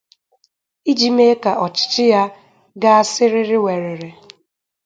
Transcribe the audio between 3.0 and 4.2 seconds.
siriri-werere.